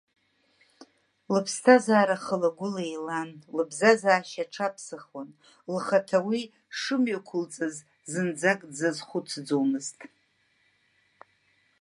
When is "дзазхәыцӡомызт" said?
8.71-9.99